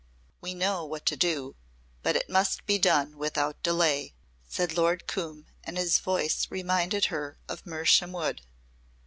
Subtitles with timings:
[0.41, 1.55] "We know what to do.
[2.01, 4.15] But it must be done without delay,"
[4.49, 8.41] said Lord Coombe and his voice reminded her of Mersham Wood.